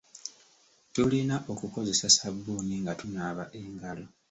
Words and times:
Tulina 0.93 1.35
okukozesa 1.51 2.07
ssabbuuni 2.09 2.75
nga 2.81 2.93
tunaaba 2.99 3.43
engalo. 3.61 4.05